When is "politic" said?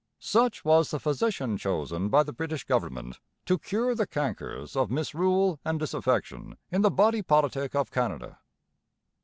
7.21-7.75